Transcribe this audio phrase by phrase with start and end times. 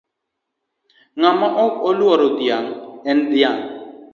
[1.19, 2.73] Ng'ama ok oluoro dhiang'
[3.09, 3.63] en dhiang'.